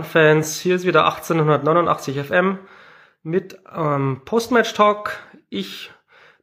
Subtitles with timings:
[0.00, 2.58] Jan-Fans, hier ist wieder 1889 FM
[3.22, 5.18] mit ähm, Postmatch-Talk.
[5.50, 5.90] Ich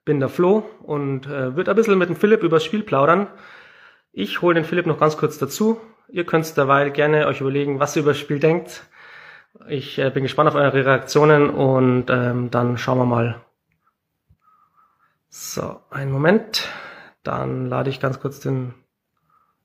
[0.06, 3.26] bin der Flo und äh, wird ein bisschen mit dem Philipp über das Spiel plaudern.
[4.12, 5.82] Ich hole den Philipp noch ganz kurz dazu.
[6.08, 8.84] Ihr könnt derweil gerne euch überlegen, was ihr über das Spiel denkt.
[9.68, 13.42] Ich äh, bin gespannt auf eure Reaktionen und ähm, dann schauen wir mal.
[15.30, 16.70] So, einen Moment.
[17.24, 18.76] Dann lade ich ganz kurz den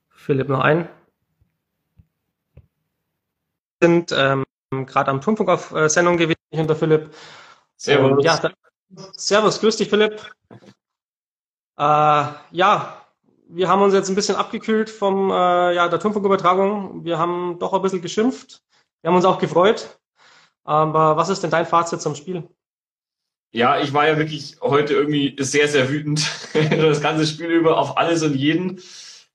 [0.09, 0.89] Philipp noch ein
[3.83, 4.45] sind ähm,
[4.85, 7.13] gerade am Turmfunk auf äh, Sendung gewesen, der Philipp.
[7.75, 8.11] Servus.
[8.11, 8.51] Und, ja, da,
[9.17, 10.21] servus, grüß dich, Philipp.
[11.77, 13.05] Äh, ja,
[13.49, 17.03] wir haben uns jetzt ein bisschen abgekühlt vom äh, ja, der Turmfunkübertragung.
[17.03, 18.61] Wir haben doch ein bisschen geschimpft.
[19.01, 19.99] Wir haben uns auch gefreut.
[20.63, 22.47] Aber was ist denn dein Fazit zum Spiel?
[23.51, 26.25] Ja, ich war ja wirklich heute irgendwie sehr, sehr wütend.
[26.53, 28.81] das ganze Spiel über auf alles und jeden.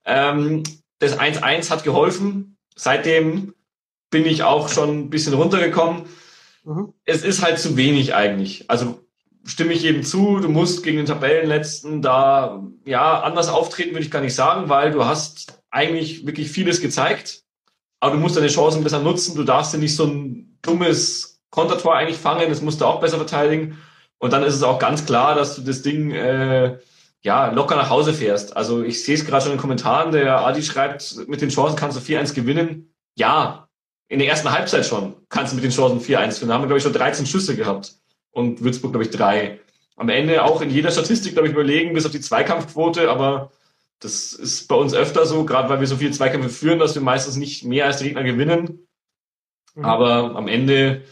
[0.07, 0.63] Ähm,
[1.01, 2.57] das 1-1 hat geholfen.
[2.75, 3.55] Seitdem
[4.11, 6.05] bin ich auch schon ein bisschen runtergekommen.
[6.65, 6.95] Mhm.
[7.05, 8.65] Es ist halt zu wenig eigentlich.
[8.69, 9.01] Also
[9.45, 14.11] stimme ich jedem zu, du musst gegen den Tabellenletzten da ja anders auftreten, würde ich
[14.11, 17.43] gar nicht sagen, weil du hast eigentlich wirklich vieles gezeigt,
[18.01, 19.35] aber du musst deine Chancen besser nutzen.
[19.35, 23.17] Du darfst dir nicht so ein dummes Kontertor eigentlich fangen, das musst du auch besser
[23.17, 23.79] verteidigen.
[24.19, 26.79] Und dann ist es auch ganz klar, dass du das Ding äh,
[27.23, 28.57] ja locker nach Hause fährst.
[28.57, 31.77] Also ich sehe es gerade schon in den Kommentaren, der Adi schreibt, mit den Chancen
[31.77, 32.95] kannst du 4-1 gewinnen.
[33.17, 33.68] Ja,
[34.09, 36.49] in der ersten Halbzeit schon kannst du mit den Chancen 4-1 führen.
[36.49, 37.95] Da haben wir, glaube ich, schon 13 Schüsse gehabt
[38.31, 39.61] und Würzburg, glaube ich, drei.
[39.97, 43.53] Am Ende auch in jeder Statistik, glaube ich, überlegen, bis auf die Zweikampfquote, aber
[44.01, 47.03] das ist bei uns öfter so, gerade weil wir so viele Zweikämpfe führen, dass wir
[47.03, 48.87] meistens nicht mehr als der Gegner gewinnen.
[49.75, 49.85] Mhm.
[49.85, 51.03] Aber am Ende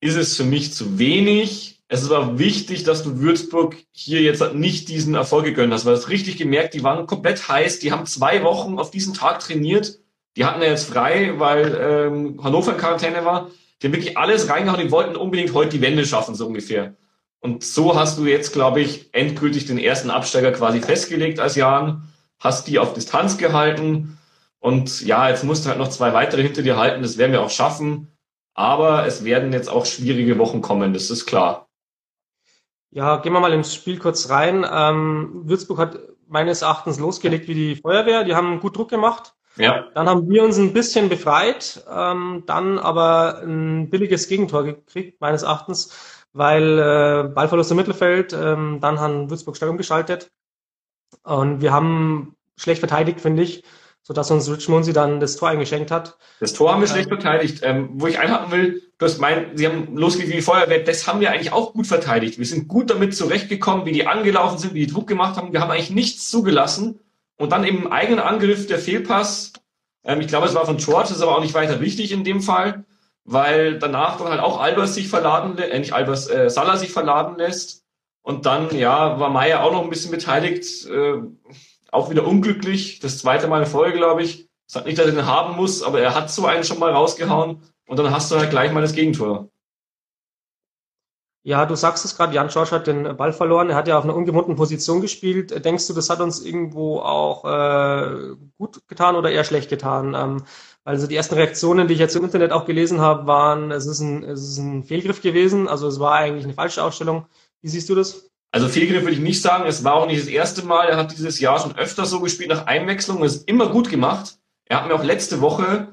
[0.00, 1.80] ist es für mich zu wenig.
[1.88, 5.94] Es ist aber wichtig, dass du Würzburg hier jetzt nicht diesen Erfolg gegönnt hast, weil
[5.94, 10.01] das richtig gemerkt, die waren komplett heiß, die haben zwei Wochen auf diesen Tag trainiert
[10.36, 13.50] die hatten ja jetzt frei, weil ähm, Hannover in Quarantäne war.
[13.80, 16.94] Die haben wirklich alles reingehauen, die wollten unbedingt heute die Wende schaffen, so ungefähr.
[17.40, 22.08] Und so hast du jetzt, glaube ich, endgültig den ersten Absteiger quasi festgelegt als Jan,
[22.38, 24.18] hast die auf Distanz gehalten.
[24.60, 27.42] Und ja, jetzt musst du halt noch zwei weitere hinter dir halten, das werden wir
[27.42, 28.16] auch schaffen.
[28.54, 31.68] Aber es werden jetzt auch schwierige Wochen kommen, das ist klar.
[32.90, 34.66] Ja, gehen wir mal ins Spiel kurz rein.
[34.70, 38.22] Ähm, Würzburg hat meines Erachtens losgelegt wie die Feuerwehr.
[38.22, 39.34] Die haben gut Druck gemacht.
[39.56, 39.88] Ja.
[39.94, 45.42] Dann haben wir uns ein bisschen befreit, ähm, dann aber ein billiges Gegentor gekriegt, meines
[45.42, 45.94] Erachtens,
[46.32, 50.30] weil äh, Ballverlust im Mittelfeld, ähm, dann haben Würzburg stark umgeschaltet
[51.22, 53.62] und wir haben schlecht verteidigt, finde ich,
[54.02, 56.16] so dass uns Rich Munsi dann das Tor eingeschenkt hat.
[56.40, 57.60] Das Tor haben wir schlecht verteidigt.
[57.62, 61.06] Ähm, wo ich einhaken will, du hast mein, sie haben losgelegt wie die Feuerwehr, das
[61.06, 62.38] haben wir eigentlich auch gut verteidigt.
[62.38, 65.52] Wir sind gut damit zurechtgekommen, wie die angelaufen sind, wie die Druck gemacht haben.
[65.52, 66.98] Wir haben eigentlich nichts zugelassen
[67.42, 69.52] und dann im eigenen Angriff der Fehlpass.
[70.04, 72.40] Ähm, ich glaube, es war von George, ist aber auch nicht weiter wichtig in dem
[72.40, 72.84] Fall,
[73.24, 77.36] weil danach dann halt auch Albers sich verladen, äh, nicht Albers, äh, Salah sich verladen
[77.38, 77.82] lässt.
[78.22, 81.14] Und dann, ja, war Meier auch noch ein bisschen beteiligt, äh,
[81.90, 83.00] auch wieder unglücklich.
[83.00, 84.48] Das zweite Mal in Folge, glaube ich.
[84.72, 87.60] Hat nicht, dass er den haben muss, aber er hat so einen schon mal rausgehauen.
[87.88, 89.48] Und dann hast du halt gleich mal das Gegentor.
[91.44, 93.68] Ja, du sagst es gerade, Jan George hat den Ball verloren.
[93.70, 95.64] Er hat ja auf einer ungewohnten Position gespielt.
[95.64, 100.14] Denkst du, das hat uns irgendwo auch äh, gut getan oder eher schlecht getan?
[100.14, 100.44] Ähm,
[100.84, 103.98] also die ersten Reaktionen, die ich jetzt im Internet auch gelesen habe, waren, es ist
[103.98, 105.66] ein, es ist ein Fehlgriff gewesen.
[105.66, 107.26] Also es war eigentlich eine falsche Ausstellung.
[107.60, 108.30] Wie siehst du das?
[108.52, 109.66] Also Fehlgriff würde ich nicht sagen.
[109.66, 110.88] Es war auch nicht das erste Mal.
[110.88, 113.24] Er hat dieses Jahr schon öfter so gespielt nach Einwechslung.
[113.24, 114.38] Es ist immer gut gemacht.
[114.66, 115.88] Er hat mir auch letzte Woche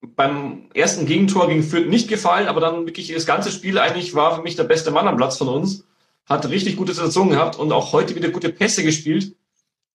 [0.00, 4.36] beim ersten Gegentor gegen Fürth nicht gefallen, aber dann wirklich das ganze Spiel eigentlich war
[4.36, 5.84] für mich der beste Mann am Platz von uns.
[6.26, 9.36] Hat richtig gute Situationen gehabt und auch heute wieder gute Pässe gespielt.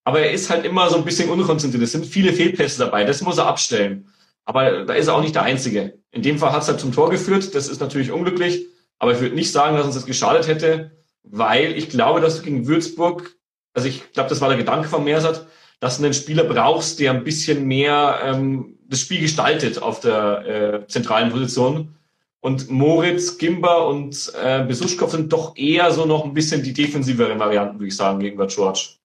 [0.04, 1.84] Aber er ist halt immer so ein bisschen unkonzentriert.
[1.84, 3.04] Es sind viele Fehlpässe dabei.
[3.04, 4.08] Das muss er abstellen.
[4.46, 6.00] Aber da ist er auch nicht der Einzige.
[6.12, 7.54] In dem Fall hat es halt zum Tor geführt.
[7.54, 8.66] Das ist natürlich unglücklich.
[8.98, 10.92] Aber ich würde nicht sagen, dass uns das geschadet hätte,
[11.24, 13.36] weil ich glaube, dass du gegen Würzburg,
[13.74, 15.48] also ich glaube, das war der Gedanke von Mersat,
[15.82, 20.46] dass du einen Spieler brauchst, der ein bisschen mehr ähm, das Spiel gestaltet auf der
[20.84, 21.96] äh, zentralen Position.
[22.40, 27.40] Und Moritz, Gimba und äh, Besuschkow sind doch eher so noch ein bisschen die defensiveren
[27.40, 28.98] Varianten, würde ich sagen, gegenüber George.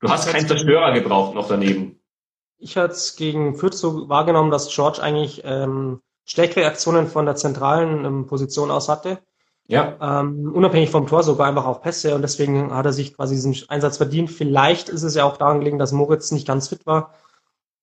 [0.00, 2.00] Du hast keinen Zerstörer gebraucht noch daneben.
[2.58, 7.36] Ich hatte es gegen Fürth so wahrgenommen, dass George eigentlich ähm, stärkere Aktionen von der
[7.36, 9.18] zentralen ähm, Position aus hatte.
[9.66, 9.96] Ja.
[10.20, 13.56] Ähm, unabhängig vom Tor sogar einfach auch Pässe und deswegen hat er sich quasi diesen
[13.68, 14.30] Einsatz verdient.
[14.30, 17.14] Vielleicht ist es ja auch daran gelegen, dass Moritz nicht ganz fit war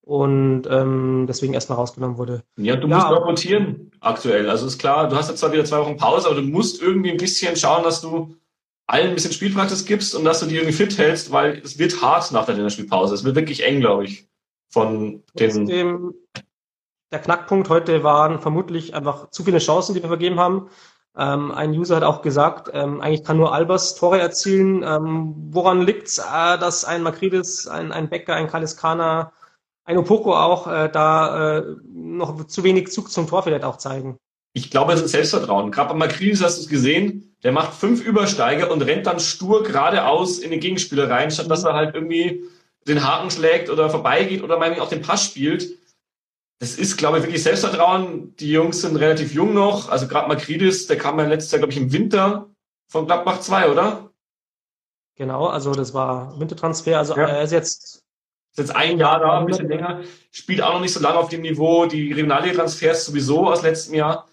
[0.02, 2.42] und ähm, deswegen erstmal rausgenommen wurde.
[2.56, 4.48] Ja, du ja, musst noch rotieren aktuell.
[4.48, 7.10] Also ist klar, du hast jetzt zwar wieder zwei Wochen Pause, aber du musst irgendwie
[7.10, 8.36] ein bisschen schauen, dass du
[8.86, 12.02] allen ein bisschen Spielpraxis gibst und dass du die irgendwie fit hältst, weil es wird
[12.02, 13.14] hart nach der Länderspielpause.
[13.14, 14.28] Es wird wirklich eng, glaube ich,
[14.68, 15.50] von den.
[15.50, 16.14] Trotzdem,
[17.12, 20.68] der Knackpunkt heute waren vermutlich einfach zu viele Chancen, die wir vergeben haben.
[21.16, 24.82] Ähm, ein User hat auch gesagt, ähm, eigentlich kann nur Albers Tore erzielen.
[24.82, 29.32] Ähm, woran liegt's, äh, dass ein Makridis, ein, ein Becker, ein Kaliskana,
[29.84, 34.16] ein Opoko auch äh, da äh, noch zu wenig Zug zum Tor vielleicht auch zeigen?
[34.54, 35.70] Ich glaube, es ist Selbstvertrauen.
[35.70, 39.62] Gerade bei Makridis hast du es gesehen, der macht fünf Übersteiger und rennt dann stur
[39.64, 42.44] geradeaus in den Gegenspieler rein, statt dass er halt irgendwie
[42.86, 45.68] den Haken schlägt oder vorbeigeht oder meinetwegen auch den Pass spielt
[46.62, 48.36] das ist, glaube ich, wirklich Selbstvertrauen.
[48.36, 49.88] Die Jungs sind relativ jung noch.
[49.88, 52.50] Also gerade Makridis, der kam ja letztes Jahr, glaube ich, im Winter
[52.86, 54.12] von Gladbach 2, oder?
[55.16, 56.98] Genau, also das war Wintertransfer.
[56.98, 57.26] Also ja.
[57.26, 58.04] er ist jetzt
[58.52, 61.30] ist jetzt ein Jahr da, ein bisschen länger, spielt auch noch nicht so lange auf
[61.30, 61.86] dem Niveau.
[61.86, 64.28] Die Regionalliga-Transfers sowieso aus letztem Jahr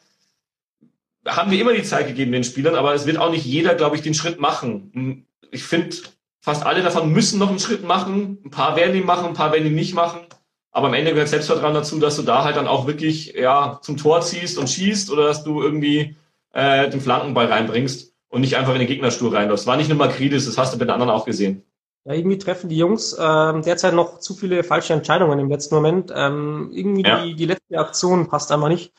[1.25, 3.95] haben wir immer die Zeit gegeben den Spielern, aber es wird auch nicht jeder, glaube
[3.95, 5.25] ich, den Schritt machen.
[5.49, 5.97] Ich finde,
[6.41, 8.37] fast alle davon müssen noch einen Schritt machen.
[8.45, 10.28] Ein paar werden ihn machen, ein paar werden ihn nicht machen.
[10.71, 13.97] Aber am Ende gehört Selbstvertrauen dazu, dass du da halt dann auch wirklich ja, zum
[13.97, 16.15] Tor ziehst und schießt oder dass du irgendwie
[16.53, 19.65] äh, den Flankenball reinbringst und nicht einfach in den Gegnerstuhl reinläufst.
[19.65, 21.63] War nicht nur Makridis, das hast du bei den anderen auch gesehen.
[22.05, 26.13] Ja, irgendwie treffen die Jungs ähm, derzeit noch zu viele falsche Entscheidungen im letzten Moment.
[26.15, 27.23] Ähm, irgendwie ja.
[27.23, 28.93] die, die letzte Aktion passt einfach nicht.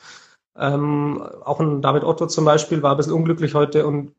[0.55, 4.13] Ähm, auch ein David Otto zum Beispiel war ein bisschen unglücklich heute und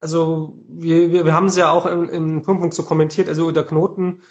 [0.00, 3.64] also wir, wir, wir haben es ja auch im, im Punkt so kommentiert, also der
[3.64, 4.22] Knoten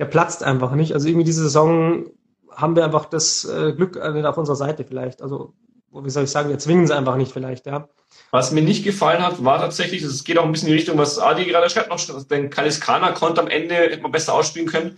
[0.00, 0.94] der platzt einfach nicht.
[0.94, 2.06] Also irgendwie diese Saison
[2.50, 5.20] haben wir einfach das äh, Glück äh, auf unserer Seite vielleicht.
[5.20, 5.52] Also,
[5.92, 7.86] wie soll ich sagen, wir zwingen sie einfach nicht vielleicht, ja.
[8.30, 10.96] Was mir nicht gefallen hat, war tatsächlich, es geht auch ein bisschen in die Richtung,
[10.96, 14.96] was Adi gerade schreibt, noch, denn Kaliskana konnte am Ende hätte man besser ausspielen können.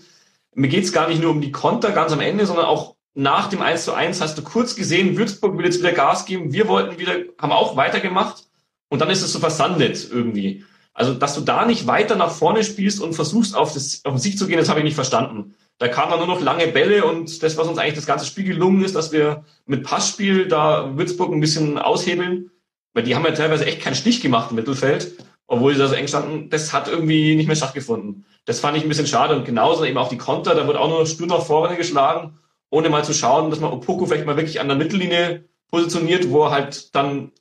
[0.55, 3.49] Mir geht es gar nicht nur um die Konter ganz am Ende, sondern auch nach
[3.49, 6.69] dem 1 zu 1 hast du kurz gesehen, Würzburg will jetzt wieder Gas geben, wir
[6.69, 8.45] wollten wieder, haben auch weitergemacht
[8.89, 10.65] und dann ist es so versandet irgendwie.
[10.95, 14.21] Also, dass du da nicht weiter nach vorne spielst und versuchst, auf, das, auf den
[14.21, 15.55] Sieg zu gehen, das habe ich nicht verstanden.
[15.79, 18.45] Da kamen dann nur noch lange Bälle und das, was uns eigentlich das ganze Spiel
[18.45, 22.51] gelungen ist, dass wir mit Passspiel da Würzburg ein bisschen aushebeln,
[22.93, 25.17] weil die haben ja teilweise echt keinen Stich gemacht im Mittelfeld,
[25.47, 28.27] obwohl sie da so eng standen, das hat irgendwie nicht mehr stattgefunden.
[28.45, 29.35] Das fand ich ein bisschen schade.
[29.35, 32.39] Und genauso eben auch die Konter, da wird auch nur stur nach vorne geschlagen,
[32.71, 36.45] ohne mal zu schauen, dass man Opoko vielleicht mal wirklich an der Mittellinie positioniert, wo
[36.45, 37.33] er halt dann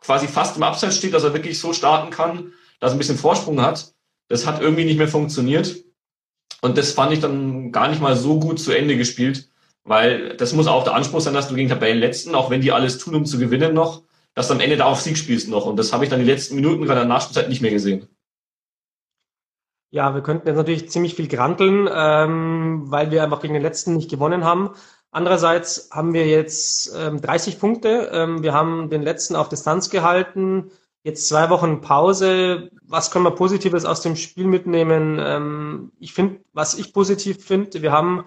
[0.00, 3.60] quasi fast im Abseits steht, dass er wirklich so starten kann dass ein bisschen Vorsprung
[3.60, 3.94] hat.
[4.28, 5.76] Das hat irgendwie nicht mehr funktioniert.
[6.60, 9.48] Und das fand ich dann gar nicht mal so gut zu Ende gespielt,
[9.84, 12.98] weil das muss auch der Anspruch sein, dass du gegen Tabellenletzten, auch wenn die alles
[12.98, 14.02] tun, um zu gewinnen noch,
[14.34, 15.66] dass du am Ende da auf Sieg spielst noch.
[15.66, 18.08] Und das habe ich dann die letzten Minuten gerade in der Nachspielzeit nicht mehr gesehen.
[19.90, 23.96] Ja, wir könnten jetzt natürlich ziemlich viel granteln, ähm, weil wir einfach gegen den letzten
[23.96, 24.70] nicht gewonnen haben.
[25.10, 28.10] Andererseits haben wir jetzt ähm, 30 Punkte.
[28.12, 30.70] Ähm, wir haben den letzten auf Distanz gehalten.
[31.08, 32.68] Jetzt zwei Wochen Pause.
[32.82, 35.18] Was können wir Positives aus dem Spiel mitnehmen?
[35.18, 38.26] Ähm, ich finde, was ich positiv finde, wir haben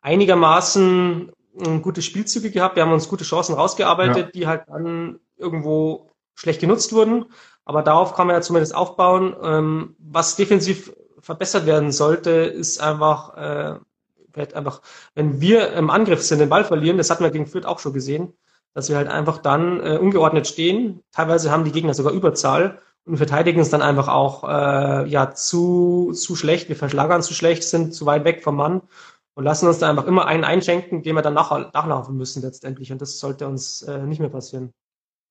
[0.00, 2.76] einigermaßen ähm, gute Spielzüge gehabt.
[2.76, 4.30] Wir haben uns gute Chancen rausgearbeitet, ja.
[4.30, 7.24] die halt dann irgendwo schlecht genutzt wurden.
[7.64, 9.34] Aber darauf kann man ja zumindest aufbauen.
[9.42, 14.82] Ähm, was defensiv verbessert werden sollte, ist einfach, äh, einfach,
[15.16, 17.92] wenn wir im Angriff sind, den Ball verlieren, das hatten wir gegen Fürth auch schon
[17.92, 18.34] gesehen,
[18.74, 21.00] dass wir halt einfach dann äh, ungeordnet stehen.
[21.12, 26.12] Teilweise haben die Gegner sogar Überzahl und verteidigen es dann einfach auch äh, ja zu
[26.12, 26.68] zu schlecht.
[26.68, 28.82] Wir verschlagern zu schlecht, sind zu weit weg vom Mann
[29.34, 32.92] und lassen uns da einfach immer einen einschenken, den wir dann nach, nachlaufen müssen letztendlich.
[32.92, 34.72] Und das sollte uns äh, nicht mehr passieren.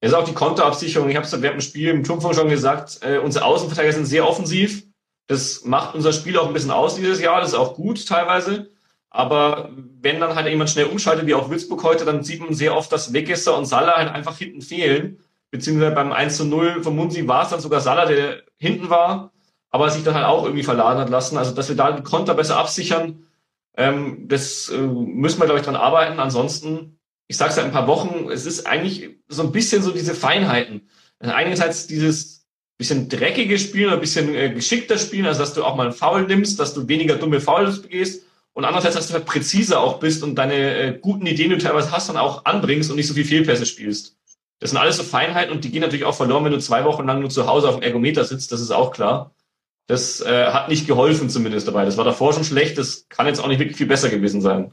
[0.01, 1.09] Es ist auch die Konterabsicherung.
[1.09, 3.00] Ich habe es während dem Spiel im Turmfunk schon gesagt.
[3.01, 4.85] Äh, unsere Außenverteidiger sind sehr offensiv.
[5.27, 7.39] Das macht unser Spiel auch ein bisschen aus dieses Jahr.
[7.39, 8.72] Das ist auch gut teilweise.
[9.13, 9.70] Aber
[10.01, 12.91] wenn dann halt jemand schnell umschaltet, wie auch Würzburg heute, dann sieht man sehr oft,
[12.91, 15.20] dass Wegesser und Salah halt einfach hinten fehlen.
[15.51, 19.32] Beziehungsweise beim 1 zu 0 von Munsi war es dann sogar Salah, der hinten war,
[19.70, 21.38] aber sich dann halt auch irgendwie verladen hat lassen.
[21.38, 23.27] Also, dass wir da die Konter besser absichern,
[23.77, 26.20] ähm, das äh, müssen wir, glaube ich, dran arbeiten.
[26.20, 29.91] Ansonsten, ich sage es seit ein paar Wochen, es ist eigentlich so ein bisschen so
[29.91, 30.89] diese Feinheiten.
[31.20, 32.48] Also einerseits dieses
[32.79, 36.24] bisschen dreckige Spielen, ein bisschen äh, geschickter Spielen, also dass du auch mal einen Foul
[36.24, 40.24] nimmst, dass du weniger dumme Fouls begehst und andererseits, dass du halt präziser auch bist
[40.24, 43.15] und deine äh, guten Ideen, die du teilweise hast, dann auch anbringst und nicht so
[43.15, 44.15] viel Fehlpässe spielst.
[44.60, 47.05] Das sind alles so Feinheiten und die gehen natürlich auch verloren, wenn du zwei Wochen
[47.05, 49.33] lang nur zu Hause auf dem Ergometer sitzt, das ist auch klar.
[49.88, 51.83] Das äh, hat nicht geholfen zumindest dabei.
[51.83, 54.72] Das war davor schon schlecht, das kann jetzt auch nicht wirklich viel besser gewesen sein.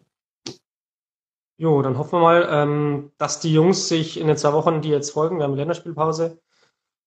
[1.57, 4.89] Jo, dann hoffen wir mal, ähm, dass die Jungs sich in den zwei Wochen, die
[4.91, 6.39] jetzt folgen, wir haben Länderspielpause,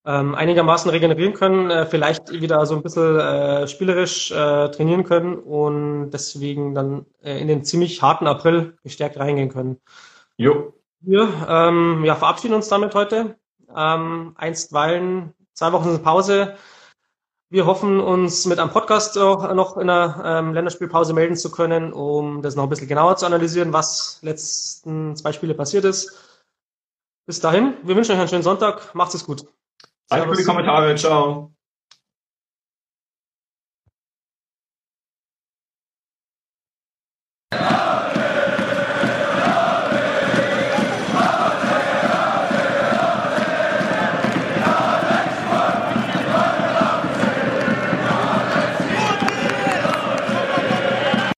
[0.05, 5.35] ähm, einigermaßen regenerieren können, äh, vielleicht wieder so ein bisschen äh, spielerisch äh, trainieren können
[5.37, 9.77] und deswegen dann äh, in den ziemlich harten April gestärkt reingehen können.
[10.37, 10.73] Jo.
[10.99, 13.37] Wir ähm, ja, verabschieden uns damit heute.
[13.75, 16.55] Ähm, einstweilen zwei Wochen Pause.
[17.49, 21.93] Wir hoffen, uns mit einem Podcast auch noch in der ähm, Länderspielpause melden zu können,
[21.93, 26.17] um das noch ein bisschen genauer zu analysieren, was letzten zwei Spiele passiert ist.
[27.25, 28.95] Bis dahin, wir wünschen euch einen schönen Sonntag.
[28.95, 29.45] Macht es gut.
[30.09, 30.95] Danke für die Kommentare.
[30.95, 31.52] Ciao.